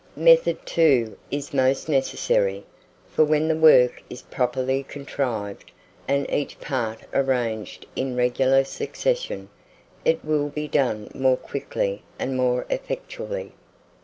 Method, 0.15 0.65
too, 0.65 1.15
is 1.29 1.53
most 1.53 1.87
necessary; 1.87 2.63
for 3.11 3.23
when 3.23 3.47
the 3.47 3.55
work 3.55 4.01
is 4.09 4.23
properly 4.23 4.81
contrived, 4.81 5.69
and 6.07 6.27
each 6.31 6.59
part 6.59 7.01
arranged 7.13 7.85
in 7.95 8.15
regular 8.15 8.63
succession, 8.63 9.47
it 10.03 10.25
will 10.25 10.49
be 10.49 10.67
done 10.67 11.07
more 11.13 11.37
quickly 11.37 12.01
and 12.17 12.35
more 12.35 12.65
effectually. 12.71 13.51